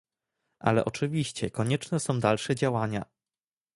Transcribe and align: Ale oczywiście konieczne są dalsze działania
Ale 0.59 0.85
oczywiście 0.85 1.51
konieczne 1.51 1.99
są 1.99 2.19
dalsze 2.19 2.55
działania 2.55 3.05